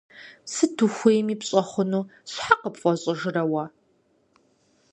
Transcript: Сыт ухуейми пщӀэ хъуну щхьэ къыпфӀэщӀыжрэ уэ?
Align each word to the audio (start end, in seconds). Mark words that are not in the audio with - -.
Сыт 0.51 0.77
ухуейми 0.85 1.35
пщӀэ 1.41 1.61
хъуну 1.69 2.09
щхьэ 2.31 2.53
къыпфӀэщӀыжрэ 2.61 3.43
уэ? 3.51 3.65